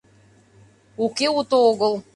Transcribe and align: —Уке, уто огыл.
—Уке, 1.03 1.27
уто 1.37 1.57
огыл. 1.69 1.93